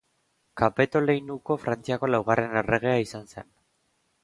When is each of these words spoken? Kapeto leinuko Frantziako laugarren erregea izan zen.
Kapeto 0.61 1.01
leinuko 1.03 1.59
Frantziako 1.65 2.11
laugarren 2.15 2.59
erregea 2.65 2.99
izan 3.05 3.31
zen. 3.35 3.55